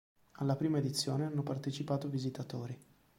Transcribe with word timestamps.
Alla 0.37 0.55
prima 0.55 0.79
edizione 0.79 1.25
hanno 1.25 1.43
partecipato 1.43 2.09
visitatori. 2.09 2.75